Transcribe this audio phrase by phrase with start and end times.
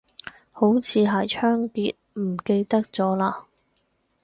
[0.51, 3.45] 好似係倉頡，唔記得咗嘞